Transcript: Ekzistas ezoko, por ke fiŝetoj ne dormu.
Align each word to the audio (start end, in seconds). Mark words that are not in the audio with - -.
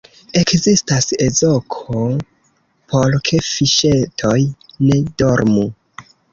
Ekzistas 0.39 1.09
ezoko, 1.25 2.07
por 2.95 3.19
ke 3.29 3.43
fiŝetoj 3.51 4.35
ne 4.43 5.01
dormu. 5.23 5.71